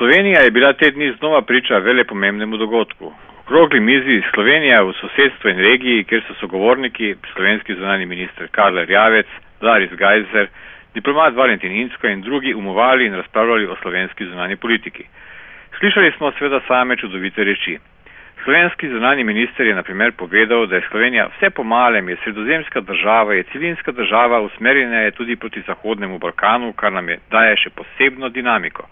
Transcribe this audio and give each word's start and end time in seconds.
Slovenija 0.00 0.40
je 0.40 0.50
bila 0.50 0.72
te 0.72 0.90
dni 0.90 1.12
znova 1.18 1.42
priča 1.42 1.78
vele 1.78 2.04
pomembnemu 2.04 2.56
dogodku. 2.56 3.12
Krogli 3.48 3.80
mizi 3.80 4.22
Slovenija 4.34 4.82
v 4.82 4.92
sosedstvu 5.00 5.50
in 5.50 5.58
regiji, 5.58 6.04
kjer 6.04 6.22
so 6.26 6.34
sogovorniki 6.40 7.14
slovenski 7.32 7.74
zunani 7.74 8.06
minister 8.06 8.48
Karl 8.50 8.78
Rjavec, 8.78 9.26
Laris 9.60 9.90
Gajzer, 9.92 10.46
diplomat 10.94 11.34
Valentin 11.34 11.72
Insko 11.72 12.06
in 12.06 12.22
drugi 12.22 12.54
umovali 12.54 13.06
in 13.06 13.14
razpravljali 13.14 13.66
o 13.66 13.76
slovenski 13.82 14.26
zunani 14.26 14.56
politiki. 14.56 15.04
Slišali 15.78 16.12
smo 16.16 16.32
seveda 16.32 16.60
same 16.68 16.96
čudovite 16.96 17.44
reči. 17.44 17.78
Slovenski 18.44 18.88
zunani 18.88 19.24
minister 19.24 19.66
je 19.66 19.74
naprimer 19.74 20.12
povedal, 20.12 20.66
da 20.66 20.76
je 20.76 20.86
Slovenija 20.90 21.28
vse 21.36 21.50
pomalem, 21.50 22.08
je 22.08 22.16
sredozemska 22.24 22.80
država, 22.80 23.34
je 23.34 23.42
celinska 23.52 23.92
država, 23.92 24.40
usmerjena 24.40 25.00
je 25.00 25.10
tudi 25.10 25.36
proti 25.36 25.62
Zahodnemu 25.66 26.18
Balkanu, 26.18 26.72
kar 26.72 26.92
nam 26.92 27.08
je 27.08 27.18
daje 27.30 27.56
še 27.56 27.70
posebno 27.70 28.28
dinamiko. 28.28 28.88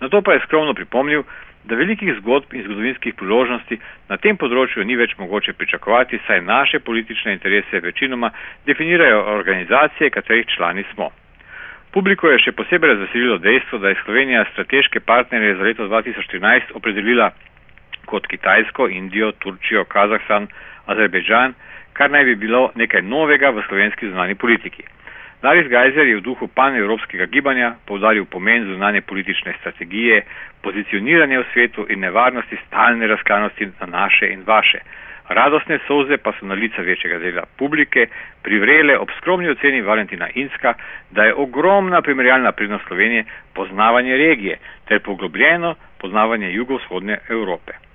Na 0.00 0.08
to 0.08 0.22
pa 0.22 0.32
je 0.32 0.44
skromno 0.44 0.74
pripomnil, 0.74 1.22
da 1.64 1.74
velikih 1.74 2.14
zgodb 2.20 2.54
in 2.54 2.62
zgodovinskih 2.62 3.14
priložnosti 3.18 3.78
na 4.08 4.16
tem 4.22 4.36
področju 4.38 4.84
ni 4.86 4.96
več 4.96 5.16
mogoče 5.18 5.56
pričakovati, 5.58 6.20
saj 6.26 6.42
naše 6.46 6.78
politične 6.78 7.32
interese 7.32 7.80
večinoma 7.80 8.30
definirajo 8.66 9.24
organizacije, 9.34 10.10
katerih 10.10 10.46
člani 10.54 10.84
smo. 10.92 11.10
Publiko 11.90 12.28
je 12.30 12.38
še 12.44 12.52
posebej 12.52 12.92
razveselilo 12.92 13.38
dejstvo, 13.38 13.78
da 13.78 13.88
je 13.88 14.00
Slovenija 14.04 14.44
strateške 14.52 15.00
partnerje 15.00 15.54
za 15.56 15.62
leto 15.64 15.88
2013 15.88 16.74
opredelila 16.74 17.30
kot 18.06 18.26
Kitajsko, 18.30 18.88
Indijo, 18.88 19.32
Turčijo, 19.32 19.84
Kazahstan, 19.84 20.46
Azerbejdžan, 20.86 21.54
kar 21.96 22.10
naj 22.10 22.24
bi 22.24 22.34
bilo 22.46 22.68
nekaj 22.74 23.02
novega 23.02 23.50
v 23.50 23.64
slovenski 23.66 24.10
zunani 24.12 24.34
politiki. 24.34 24.84
Laris 25.42 25.68
Gajzer 25.68 26.06
je 26.06 26.16
v 26.16 26.24
duhu 26.24 26.48
panevropskega 26.48 27.26
gibanja 27.26 27.74
povdaril 27.86 28.24
pomen 28.24 28.64
zunanje 28.64 29.00
politične 29.00 29.52
strategije, 29.60 30.22
pozicioniranje 30.62 31.38
v 31.38 31.44
svetu 31.52 31.86
in 31.88 32.00
nevarnosti 32.00 32.56
stalne 32.66 33.06
razklanosti 33.06 33.68
na 33.80 33.86
naše 33.86 34.32
in 34.32 34.42
vaše. 34.46 34.80
Radostne 35.28 35.78
soze 35.86 36.16
pa 36.16 36.32
so 36.32 36.46
na 36.46 36.54
lica 36.54 36.82
večjega 36.82 37.18
dela 37.18 37.44
publike 37.58 38.06
privrele 38.42 38.98
ob 38.98 39.10
skromni 39.18 39.48
oceni 39.48 39.80
Valentina 39.82 40.28
Inska, 40.34 40.74
da 41.10 41.24
je 41.24 41.34
ogromna 41.34 42.02
primerjalna 42.02 42.52
prednost 42.52 42.84
Slovenije 42.86 43.24
poznavanje 43.54 44.16
regije 44.16 44.58
ter 44.88 45.00
poglobljeno 45.00 45.74
poznavanje 46.00 46.52
jugovzhodne 46.52 47.18
Evrope. 47.28 47.85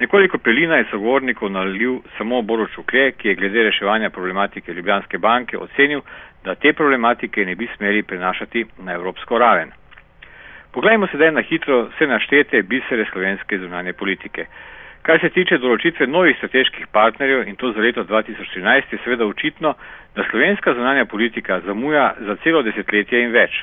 Nekoliko 0.00 0.38
pelina 0.38 0.76
je 0.76 0.86
sogovornikov 0.90 1.50
nalil 1.50 2.00
samo 2.18 2.42
Boruč 2.42 2.78
Ukle, 2.78 3.12
ki 3.12 3.28
je 3.28 3.34
glede 3.34 3.62
reševanja 3.62 4.10
problematike 4.10 4.72
Ljubljanske 4.72 5.18
banke 5.18 5.58
ocenil, 5.58 6.00
da 6.44 6.54
te 6.54 6.72
problematike 6.72 7.44
ne 7.44 7.54
bi 7.54 7.68
smeli 7.76 8.02
prenašati 8.02 8.64
na 8.78 8.92
evropsko 8.92 9.38
raven. 9.38 9.70
Poglejmo 10.72 11.06
sedaj 11.06 11.30
na 11.32 11.42
hitro 11.42 11.84
vse 11.84 12.06
naštete 12.06 12.62
bisere 12.62 13.04
slovenske 13.12 13.58
zunanje 13.58 13.92
politike. 13.92 14.46
Kar 15.02 15.20
se 15.20 15.28
tiče 15.30 15.58
določitve 15.62 16.06
novih 16.06 16.36
strateških 16.36 16.86
partnerjev 16.92 17.44
in 17.48 17.56
to 17.56 17.70
za 17.72 17.80
leto 17.80 18.02
2013 18.04 18.92
je 18.92 18.98
seveda 19.04 19.26
očitno, 19.26 19.74
da 20.16 20.24
slovenska 20.30 20.74
zunanja 20.74 21.04
politika 21.04 21.60
zamuja 21.60 22.14
za 22.18 22.36
celo 22.42 22.62
desetletje 22.62 23.22
in 23.22 23.30
več. 23.30 23.60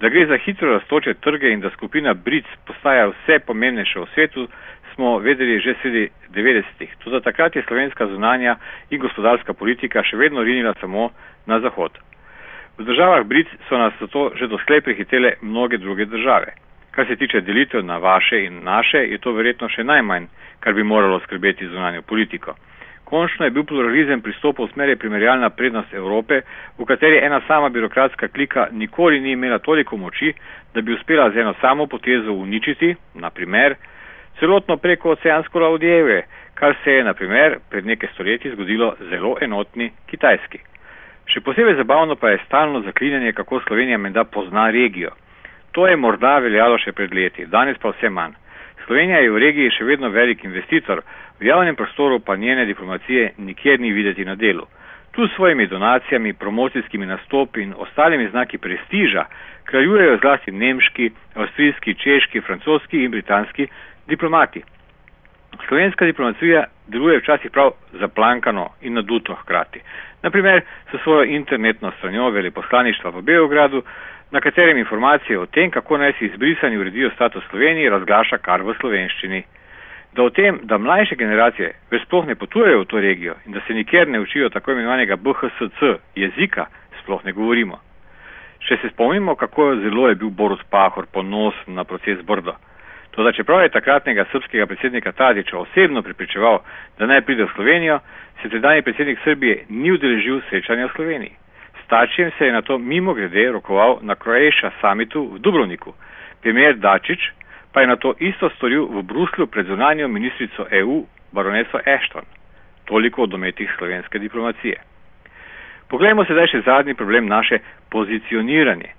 Da 0.00 0.08
gre 0.12 0.26
za 0.26 0.36
hitro 0.44 0.74
raztoče 0.76 1.14
trge 1.24 1.50
in 1.50 1.60
da 1.60 1.70
skupina 1.70 2.14
BRIC 2.14 2.46
postaja 2.68 3.08
vse 3.08 3.38
pomembnejša 3.46 4.00
v 4.00 4.08
svetu, 4.14 4.48
smo 4.96 5.18
vedeli 5.18 5.60
že 5.60 5.76
sredi 5.82 6.08
90-ih. 6.32 6.90
Tudi 7.04 7.20
takrat 7.20 7.56
je 7.56 7.62
slovenska 7.68 8.06
zunanja 8.06 8.56
in 8.90 9.00
gospodarska 9.00 9.52
politika 9.52 10.02
še 10.02 10.16
vedno 10.16 10.42
rinila 10.42 10.74
samo 10.80 11.10
na 11.46 11.60
zahod. 11.60 11.92
V 12.78 12.84
državah 12.84 13.24
Brit 13.24 13.48
so 13.68 13.78
nas 13.78 13.92
zato 14.00 14.32
že 14.34 14.48
dosklej 14.48 14.80
prehitele 14.80 15.36
mnoge 15.42 15.78
druge 15.78 16.04
države. 16.04 16.56
Kar 16.90 17.06
se 17.06 17.16
tiče 17.16 17.40
delitev 17.40 17.84
na 17.84 17.98
vaše 17.98 18.44
in 18.44 18.64
naše, 18.64 18.98
je 18.98 19.18
to 19.18 19.32
verjetno 19.32 19.68
še 19.68 19.84
najmanj, 19.84 20.26
kar 20.60 20.72
bi 20.72 20.82
moralo 20.82 21.20
skrbeti 21.20 21.68
zunanjo 21.68 22.02
politiko. 22.02 22.56
Končno 23.04 23.44
je 23.44 23.50
bil 23.50 23.64
pluralizem 23.64 24.20
pristopov 24.20 24.66
v 24.66 24.72
smeri 24.72 24.96
primerjalna 24.96 25.50
prednost 25.50 25.92
Evrope, 25.94 26.40
v 26.78 26.84
kateri 26.84 27.20
ena 27.22 27.40
sama 27.46 27.68
birokratska 27.68 28.28
klika 28.28 28.68
nikoli 28.72 29.20
ni 29.20 29.36
imela 29.36 29.58
toliko 29.58 29.96
moči, 29.96 30.32
da 30.74 30.80
bi 30.80 30.92
uspela 30.92 31.30
z 31.30 31.36
eno 31.44 31.54
samo 31.60 31.86
potezo 31.86 32.32
uničiti, 32.32 32.96
naprimer, 33.14 33.76
celotno 34.38 34.76
preko 34.76 35.10
oceansko 35.10 35.60
Laudijeve, 35.60 36.22
kar 36.54 36.74
se 36.84 36.92
je, 36.92 37.04
naprimer, 37.04 37.58
pred 37.70 37.86
nekaj 37.86 38.08
stoletji 38.14 38.50
zgodilo 38.52 38.94
zelo 39.10 39.36
enotni 39.40 39.90
Kitajski. 40.06 40.58
Še 41.26 41.40
posebej 41.40 41.74
zabavno 41.76 42.16
pa 42.16 42.30
je 42.30 42.42
stalno 42.46 42.80
zaklinjanje, 42.80 43.32
kako 43.32 43.60
Slovenija 43.66 43.98
menda 43.98 44.24
pozna 44.24 44.70
regijo. 44.70 45.10
To 45.72 45.86
je 45.86 45.96
morda 45.96 46.38
veljalo 46.38 46.78
še 46.78 46.92
pred 46.92 47.14
leti, 47.14 47.46
danes 47.46 47.78
pa 47.82 47.92
vse 47.92 48.08
manj. 48.08 48.36
Slovenija 48.86 49.18
je 49.18 49.30
v 49.30 49.42
regiji 49.42 49.74
še 49.74 49.84
vedno 49.84 50.08
velik 50.14 50.44
investitor, 50.44 51.02
v 51.40 51.50
javnem 51.50 51.76
prostoru 51.76 52.20
pa 52.20 52.36
njene 52.36 52.64
diplomacije 52.64 53.32
nikjer 53.38 53.80
ni 53.80 53.92
videti 53.92 54.24
na 54.24 54.34
delu. 54.34 54.64
Tu 55.12 55.26
s 55.26 55.34
svojimi 55.34 55.66
donacijami, 55.66 56.32
promocijskimi 56.32 57.06
nastopi 57.06 57.62
in 57.62 57.74
ostalimi 57.76 58.28
znaki 58.28 58.58
prestiža 58.58 59.24
kraljujejo 59.64 60.18
zlasti 60.22 60.52
nemški, 60.52 61.10
avstrijski, 61.34 61.94
češki, 61.94 62.40
francoski 62.40 63.04
in 63.04 63.10
britanski 63.10 63.66
diplomati. 64.06 64.62
Slovenska 65.68 66.04
diplomacija 66.04 66.64
deluje 66.86 67.18
včasih 67.18 67.50
prav 67.50 67.70
zaplankano 67.92 68.68
in 68.80 68.94
naduto 68.94 69.34
hkrati. 69.34 69.80
Naprimer, 70.22 70.62
s 70.92 71.02
svojo 71.02 71.24
internetno 71.24 71.92
stranjo 71.98 72.30
veleposlaništva 72.30 73.10
v 73.10 73.22
Beogradu, 73.22 73.82
na 74.30 74.40
katerem 74.40 74.78
informacije 74.78 75.38
o 75.38 75.46
tem, 75.46 75.70
kako 75.70 75.98
naj 75.98 76.12
si 76.12 76.26
izbrisani 76.26 76.78
uredijo 76.78 77.10
status 77.10 77.44
Slovenije, 77.50 77.90
razglaša 77.90 78.38
kar 78.38 78.62
v 78.62 78.74
slovenščini. 78.80 79.42
Da 80.12 80.22
o 80.22 80.30
tem, 80.30 80.58
da 80.62 80.78
mlajše 80.78 81.16
generacije 81.16 81.72
več 81.90 82.02
sploh 82.02 82.26
ne 82.26 82.34
potujejo 82.34 82.80
v 82.80 82.86
to 82.90 83.00
regijo 83.00 83.34
in 83.46 83.52
da 83.52 83.60
se 83.66 83.74
nikjer 83.74 84.08
ne 84.08 84.20
učijo 84.20 84.48
tako 84.48 84.72
imenovanega 84.72 85.16
BHSC 85.16 85.92
jezika, 86.14 86.66
sploh 87.02 87.24
ne 87.24 87.32
govorimo. 87.32 87.78
Še 88.66 88.78
se 88.82 88.88
spomnimo, 88.88 89.36
kako 89.36 89.74
zelo 89.82 90.08
je 90.08 90.14
bil 90.14 90.30
Borut 90.30 90.64
Pahor 90.70 91.06
ponosen 91.12 91.74
na 91.74 91.84
proces 91.84 92.22
Brdo. 92.26 92.56
Toda 93.16 93.32
čeprav 93.32 93.62
je 93.62 93.68
takratnega 93.68 94.24
srpskega 94.32 94.66
predsednika 94.66 95.12
Tadiča 95.12 95.58
osebno 95.58 96.02
pripričeval, 96.02 96.58
da 96.98 97.06
naj 97.06 97.20
pride 97.20 97.44
v 97.44 97.48
Slovenijo, 97.54 97.98
se 98.42 98.48
tedajni 98.48 98.82
predsednik 98.82 99.18
Srbije 99.24 99.64
ni 99.68 99.92
udeležil 99.92 100.40
srečanja 100.50 100.86
v 100.86 100.92
Sloveniji. 100.96 101.32
Stačijem 101.84 102.30
se 102.38 102.46
je 102.46 102.52
na 102.52 102.62
to 102.62 102.78
mimo 102.78 103.14
grede 103.14 103.52
rokoval 103.52 103.98
na 104.02 104.14
Croatia 104.14 104.70
summitu 104.80 105.24
v 105.32 105.38
Dubrovniku. 105.38 105.94
Premijer 106.42 106.76
Dačič 106.76 107.30
pa 107.72 107.80
je 107.80 107.86
na 107.86 107.96
to 107.96 108.14
isto 108.18 108.50
storil 108.50 108.84
v 108.84 109.02
Bruslju 109.02 109.46
pred 109.46 109.66
zunanjo 109.66 110.08
ministrico 110.08 110.66
EU, 110.70 111.04
baroneso 111.32 111.78
Ashton. 111.78 112.24
Toliko 112.84 113.22
o 113.22 113.26
dometih 113.26 113.70
slovenske 113.78 114.18
diplomacije. 114.18 114.76
Poglejmo 115.88 116.24
sedaj 116.24 116.46
še 116.46 116.60
zadnji 116.60 116.94
problem 116.94 117.26
naše 117.26 117.58
pozicioniranje. 117.90 118.92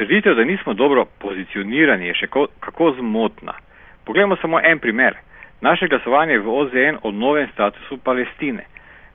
Trditev, 0.00 0.34
da 0.34 0.44
nismo 0.44 0.72
dobro 0.74 1.04
pozicionirani, 1.18 2.06
je 2.06 2.14
še 2.14 2.26
kako 2.60 2.86
zmotna. 2.96 3.52
Poglejmo 4.08 4.36
samo 4.40 4.60
en 4.64 4.78
primer. 4.80 5.18
Naše 5.60 5.88
glasovanje 5.92 6.38
v 6.38 6.48
OZN 6.48 7.02
o 7.02 7.10
novem 7.12 7.48
statusu 7.52 7.98
Palestine. 8.00 8.64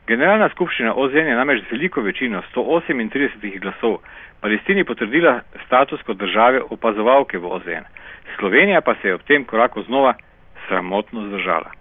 Generalna 0.06 0.50
skupščina 0.54 0.94
OZN 0.94 1.32
je 1.32 1.38
namreč 1.40 1.64
z 1.64 1.72
veliko 1.72 2.04
večino 2.06 2.44
138 2.54 3.58
glasov 3.64 3.98
Palestini 4.42 4.84
potrdila 4.86 5.40
status 5.66 6.06
kot 6.06 6.22
države 6.22 6.62
opazovalke 6.70 7.42
v 7.42 7.50
OZN. 7.58 7.90
Slovenija 8.38 8.82
pa 8.82 8.94
se 9.02 9.08
je 9.08 9.16
ob 9.16 9.26
tem 9.26 9.46
koraku 9.46 9.82
znova 9.90 10.14
sramotno 10.68 11.26
zdržala. 11.32 11.74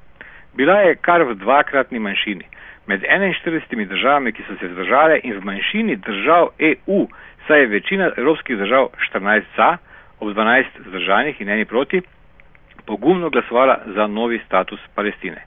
Bila 0.56 0.80
je 0.80 0.96
kar 0.96 1.22
v 1.22 1.34
dvakratni 1.34 1.98
manjšini. 1.98 2.44
Med 2.86 3.02
41 3.02 3.88
državami, 3.88 4.32
ki 4.32 4.42
so 4.46 4.56
se 4.60 4.68
zdržale 4.68 5.20
in 5.24 5.38
v 5.38 5.44
manjšini 5.44 5.96
držav 5.96 6.48
EU, 6.58 7.06
saj 7.46 7.60
je 7.60 7.66
večina 7.66 8.10
evropskih 8.16 8.58
držav 8.58 8.88
14 9.10 9.42
za, 9.56 9.76
ob 10.20 10.28
12 10.36 10.64
zdržanih 10.88 11.40
in 11.40 11.48
eni 11.48 11.64
proti, 11.64 12.02
pogumno 12.86 13.30
glasovala 13.30 13.78
za 13.86 14.06
novi 14.06 14.40
status 14.46 14.80
Palestine. 14.94 15.42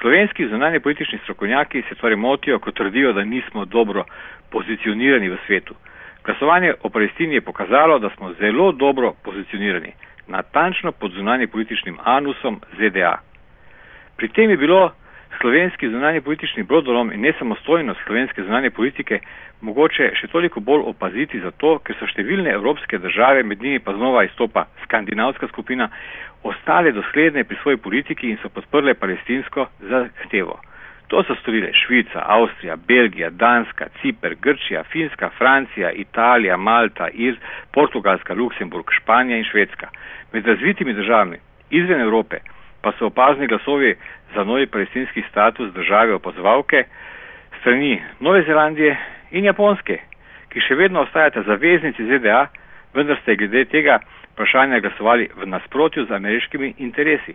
Slovenski 0.00 0.48
zunanje 0.48 0.80
politični 0.80 1.18
strokovnjaki 1.18 1.82
se 1.88 1.94
torej 1.94 2.16
motijo, 2.16 2.58
ko 2.58 2.70
trdijo, 2.70 3.12
da 3.12 3.24
nismo 3.24 3.64
dobro 3.64 4.04
pozicionirani 4.50 5.28
v 5.28 5.36
svetu. 5.46 5.74
Glasovanje 6.24 6.74
o 6.82 6.88
Palestini 6.88 7.34
je 7.34 7.40
pokazalo, 7.40 7.98
da 7.98 8.10
smo 8.10 8.32
zelo 8.32 8.72
dobro 8.72 9.12
pozicionirani, 9.24 9.92
natančno 10.26 10.92
pod 10.92 11.12
zunanje 11.12 11.46
političnim 11.46 11.98
anusom 12.04 12.60
ZDA. 12.78 13.27
Pri 14.18 14.28
tem 14.28 14.50
je 14.50 14.56
bilo 14.56 14.90
slovenski 15.40 15.88
zunanje 15.88 16.20
politični 16.20 16.62
brodolom 16.62 17.12
in 17.12 17.20
nesamostojnost 17.20 18.00
slovenske 18.06 18.42
zunanje 18.42 18.70
politike 18.70 19.20
mogoče 19.60 20.10
še 20.18 20.26
toliko 20.32 20.60
bolj 20.60 20.88
opaziti 20.90 21.38
zato, 21.38 21.76
ker 21.86 21.94
so 21.98 22.08
številne 22.10 22.50
evropske 22.50 22.98
države, 22.98 23.44
med 23.46 23.62
njimi 23.62 23.78
pa 23.78 23.94
znova 23.94 24.24
izstopa 24.26 24.66
skandinavska 24.82 25.46
skupina, 25.52 25.86
ostale 26.42 26.90
dosledne 26.92 27.44
pri 27.44 27.60
svoji 27.62 27.78
politiki 27.86 28.32
in 28.32 28.42
so 28.42 28.50
podprle 28.50 28.94
palestinsko 28.98 29.68
zahtevo. 29.86 30.58
To 31.14 31.22
so 31.22 31.38
storile 31.38 31.70
Švica, 31.72 32.26
Avstrija, 32.26 32.76
Belgija, 32.76 33.30
Danska, 33.30 33.86
Cipr, 34.02 34.34
Grčija, 34.42 34.82
Finska, 34.90 35.30
Francija, 35.38 35.94
Italija, 35.94 36.56
Malta, 36.56 37.08
Ir, 37.14 37.38
Portugalska, 37.72 38.34
Luksemburg, 38.34 38.90
Španija 39.00 39.38
in 39.38 39.46
Švedska. 39.46 39.88
Med 40.32 40.46
razvitimi 40.46 40.92
državami 40.92 41.38
izven 41.70 42.00
Evrope 42.00 42.42
pa 42.82 42.92
so 42.98 43.06
opazni 43.06 43.46
glasovi 43.46 43.94
za 44.34 44.44
novi 44.44 44.66
palestinski 44.66 45.22
status 45.30 45.72
države 45.72 46.14
opazovalke 46.14 46.84
strani 47.60 48.02
Nove 48.20 48.42
Zelandije 48.42 48.96
in 49.30 49.44
Japonske, 49.44 49.98
ki 50.48 50.60
še 50.60 50.74
vedno 50.74 51.02
ostajata 51.02 51.42
zaveznici 51.42 52.06
ZDA, 52.06 52.46
vendar 52.94 53.18
ste 53.22 53.36
glede 53.36 53.64
tega 53.68 53.98
vprašanja 54.32 54.80
glasovali 54.80 55.28
v 55.36 55.46
nasprotju 55.46 56.06
z 56.06 56.14
ameriškimi 56.14 56.74
interesi. 56.78 57.34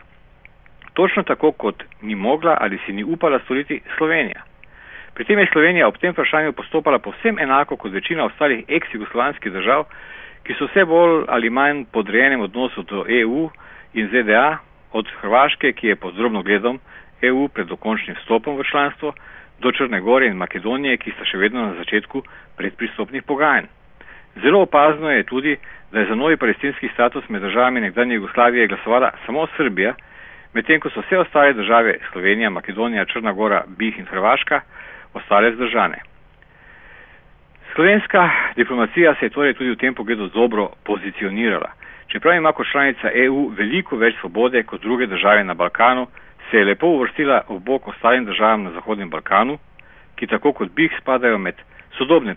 Točno 0.94 1.24
tako, 1.24 1.51
kot 1.51 1.84
ni 2.01 2.16
mogla 2.16 2.57
ali 2.62 2.80
si 2.86 2.94
ni 2.94 3.04
upala 3.04 3.39
storiti 3.39 3.81
Slovenija. 3.98 4.42
Pri 5.13 5.25
tem 5.25 5.39
je 5.39 5.50
Slovenija 5.51 5.88
ob 5.88 5.98
tem 5.98 6.12
vprašanju 6.12 6.54
postopala 6.54 7.00
povsem 7.00 7.39
enako 7.39 7.78
kot 7.78 7.92
večina 7.94 8.25
ostalih 8.25 8.63
ex-jugoslovanskih 8.68 9.51
držav, 9.54 9.86
ki 10.44 10.54
so 10.57 10.66
vse 10.66 10.86
bolj 10.86 11.25
ali 11.28 11.50
manj 11.50 11.84
podrejenem 11.92 12.42
odnosu 12.42 12.81
do 12.84 13.06
EU 13.07 13.50
in 13.94 14.10
ZDA, 14.10 14.57
od 14.94 15.10
Hrvaške, 15.22 15.74
ki 15.74 15.88
je 15.88 15.95
pod 15.95 16.16
drobno 16.16 16.44
gledom 16.44 16.80
EU 17.22 17.48
pred 17.48 17.68
dokončnim 17.68 18.16
vstopom 18.22 18.57
v 18.57 18.63
članstvo, 18.63 19.13
do 19.60 19.72
Črne 19.72 20.01
Gore 20.01 20.28
in 20.28 20.38
Makedonije, 20.38 20.98
ki 20.98 21.13
sta 21.16 21.25
še 21.25 21.38
vedno 21.38 21.62
na 21.66 21.74
začetku 21.80 22.24
predpristopnih 22.57 23.24
pogajanj. 23.24 23.69
Zelo 24.44 24.63
opazno 24.66 25.12
je 25.12 25.24
tudi, 25.24 25.57
da 25.92 26.00
je 26.00 26.10
za 26.10 26.16
novi 26.16 26.38
palestinski 26.38 26.90
status 26.94 27.30
med 27.30 27.42
državami 27.42 27.81
nekdanje 27.81 28.16
Jugoslavije 28.16 28.68
glasovala 28.68 29.12
samo 29.25 29.48
Srbija, 29.57 29.94
medtem 30.54 30.80
ko 30.80 30.90
so 30.90 31.04
vse 31.06 31.18
ostale 31.18 31.54
države 31.54 31.98
Slovenija, 32.12 32.50
Makedonija, 32.50 33.06
Črna 33.06 33.34
Gora, 33.34 33.63
Bih 33.68 34.00
in 34.00 34.06
Hrvaška 34.06 34.62
ostale 35.13 35.54
zdržane. 35.56 36.01
Slovenska 37.75 38.30
diplomacija 38.56 39.16
se 39.19 39.25
je 39.25 39.30
torej 39.30 39.54
tudi 39.54 39.72
v 39.72 39.75
tem 39.81 39.96
pogledu 39.96 40.28
dobro 40.28 40.69
pozicionirala. 40.86 41.72
Čeprav 42.08 42.36
ima 42.36 42.52
kot 42.52 42.68
članica 42.72 43.10
EU 43.14 43.50
veliko 43.50 43.96
več 43.98 44.16
svobode 44.20 44.64
kot 44.64 44.82
druge 44.82 45.08
države 45.08 45.44
na 45.44 45.54
Balkanu, 45.54 46.08
se 46.52 46.58
je 46.58 46.66
lepo 46.66 46.88
uvrstila 46.88 47.42
v 47.50 47.60
bok 47.60 47.88
ostalim 47.88 48.26
državam 48.26 48.64
na 48.64 48.72
Zahodnem 48.72 49.10
Balkanu, 49.10 49.58
ki 50.16 50.28
tako 50.28 50.54
kot 50.54 50.70
BIH 50.72 51.00
spadajo 51.02 51.38
med 51.38 51.56
sodobne 51.98 52.36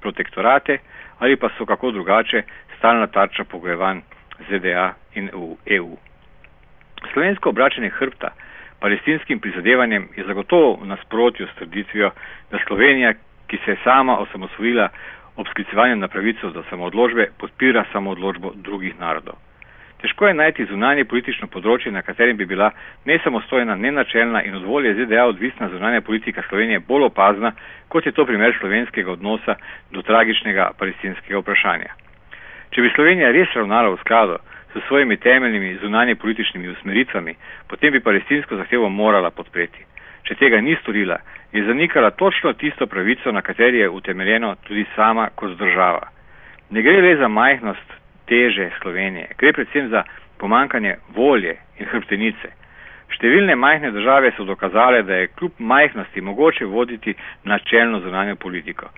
protektorate 0.00 0.78
ali 1.18 1.36
pa 1.36 1.48
so 1.58 1.66
kako 1.66 1.90
drugače 1.90 2.42
stalna 2.78 3.06
tarča 3.06 3.44
pogojevanj 3.44 4.00
ZDA 4.48 4.88
in 5.14 5.28
EU. 5.66 5.96
Slovensko 7.12 7.48
obračanje 7.48 7.90
hrbta 7.90 8.28
palestinskim 8.82 9.38
prizadevanjem 9.40 10.08
je 10.16 10.24
zagotovo 10.26 10.74
v 10.82 10.86
nasprotju 10.86 11.46
s 11.46 11.54
tradicijo, 11.54 12.10
da 12.50 12.58
Slovenija, 12.66 13.12
ki 13.46 13.58
se 13.64 13.70
je 13.70 13.76
sama 13.84 14.18
osamosvojila 14.18 14.88
ob 15.36 15.48
sklicevanju 15.48 15.96
na 15.96 16.08
pravico 16.08 16.50
do 16.50 16.62
samoodložbe, 16.70 17.30
podpira 17.38 17.84
samoodložbo 17.92 18.52
drugih 18.54 18.98
narodov. 19.00 19.34
Težko 20.02 20.26
je 20.26 20.34
najti 20.34 20.64
zunanje 20.66 21.04
politično 21.06 21.46
področje, 21.46 21.92
na 21.94 22.02
katerem 22.02 22.36
bi 22.36 22.46
bila 22.46 22.72
nesamostojna, 23.06 23.76
nenačelna 23.78 24.42
in 24.42 24.56
od 24.58 24.64
volje 24.66 24.96
ZDA 24.98 25.28
odvisna 25.30 25.68
zunanja 25.70 26.00
politika 26.00 26.42
Slovenije 26.48 26.80
bolj 26.88 27.06
opazna, 27.06 27.52
kot 27.88 28.06
je 28.06 28.12
to 28.12 28.26
primer 28.26 28.56
slovenskega 28.58 29.12
odnosa 29.12 29.54
do 29.92 30.02
tragičnega 30.02 30.72
palestinskega 30.78 31.38
vprašanja. 31.38 31.94
Če 32.74 32.82
bi 32.82 32.90
Slovenija 32.96 33.30
res 33.30 33.54
ravnala 33.54 33.94
v 33.94 34.00
skladu 34.02 34.40
s 34.74 34.82
svojimi 34.88 35.16
temeljnimi 35.22 35.78
zunanje 35.84 36.18
političnimi 36.18 36.74
usmeritvami, 36.74 37.36
potem 37.70 37.92
bi 37.92 38.02
palestinsko 38.02 38.56
zahtevo 38.56 38.88
morala 38.88 39.30
podpreti. 39.30 39.86
Če 40.22 40.34
tega 40.38 40.60
ni 40.60 40.76
storila, 40.80 41.18
je 41.52 41.64
zanikala 41.66 42.10
točno 42.10 42.52
tisto 42.52 42.86
pravico, 42.86 43.32
na 43.32 43.42
kateri 43.42 43.78
je 43.78 43.88
utemeljeno 43.90 44.54
tudi 44.66 44.84
sama 44.94 45.28
kot 45.34 45.56
država. 45.58 46.08
Ne 46.70 46.82
gre 46.82 47.00
le 47.02 47.16
za 47.16 47.28
majhnost 47.28 47.92
teže 48.26 48.70
Slovenije, 48.80 49.34
gre 49.38 49.52
predvsem 49.52 49.88
za 49.88 50.04
pomankanje 50.38 50.96
volje 51.14 51.56
in 51.78 51.86
hrbtenice. 51.86 52.52
Številne 53.12 53.54
majhne 53.56 53.90
države 53.92 54.32
so 54.36 54.46
dokazale, 54.48 55.02
da 55.02 55.20
je 55.20 55.28
kljub 55.36 55.58
majhnosti 55.58 56.20
mogoče 56.20 56.64
voditi 56.64 57.14
načelno 57.44 58.00
zunanjo 58.00 58.36
politiko. 58.36 58.88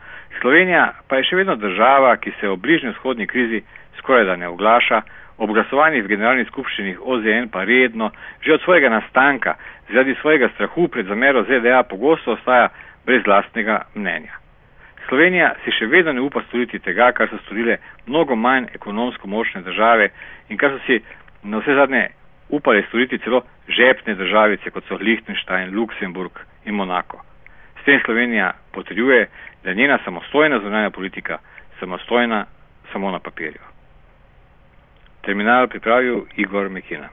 Slovenija 0.40 0.92
pa 1.08 1.18
je 1.18 1.26
še 1.30 1.40
vedno 1.40 1.56
država, 1.56 2.16
ki 2.16 2.32
se 2.40 2.48
v 2.48 2.56
bližnji 2.56 2.94
vzhodni 2.94 3.26
krizi 3.26 3.64
skoraj 3.98 4.24
da 4.24 4.36
ne 4.36 4.48
oglaša, 4.48 5.02
ob 5.38 5.50
glasovanjih 5.50 6.04
v 6.04 6.12
generalni 6.14 6.44
skupščini 6.44 6.96
OZN 7.00 7.50
pa 7.52 7.64
redno, 7.64 8.10
že 8.40 8.54
od 8.54 8.62
svojega 8.62 8.88
nastanka, 8.88 9.56
zaradi 9.90 10.14
svojega 10.20 10.48
strahu 10.54 10.88
pred 10.88 11.06
zamero 11.06 11.44
ZDA 11.44 11.82
pogosto 11.82 12.32
ostaja 12.32 12.69
brez 13.06 13.26
lastnega 13.26 13.82
mnenja. 13.94 14.38
Slovenija 15.08 15.52
si 15.64 15.72
še 15.76 15.86
vedno 15.86 16.14
ne 16.16 16.22
upa 16.25 16.42
storiti 16.48 16.78
tega, 16.81 17.10
kar 17.12 17.28
so 17.28 17.38
storile 17.44 17.76
mnogo 18.06 18.36
manj 18.36 18.70
ekonomsko 18.75 19.28
močne 19.28 19.60
države 19.62 20.08
in 20.48 20.56
kar 20.56 20.72
so 20.72 20.81
si 20.86 21.00
na 21.42 21.60
vse 21.60 21.75
zadnje 21.76 22.06
upali 22.48 22.84
storiti 22.88 23.19
celo 23.19 23.42
žepne 23.69 24.14
državice, 24.14 24.70
kot 24.70 24.84
so 24.88 24.96
Liechtenstein, 25.00 25.75
Luksemburg 25.76 26.40
in 26.64 26.75
Monako. 26.75 27.20
S 27.81 27.84
tem 27.84 28.00
Slovenija 28.04 28.52
potrjuje, 28.72 29.28
da 29.64 29.70
je 29.70 29.76
njena 29.76 29.98
samostojna 30.04 30.60
zunanja 30.60 30.90
politika 30.90 31.38
samostojna 31.81 32.46
samo 32.92 33.10
na 33.10 33.19
papirju. 33.19 33.73
Terminal 35.24 35.68
pripravil 35.68 36.26
Igor 36.36 36.68
Mekina. 36.68 37.10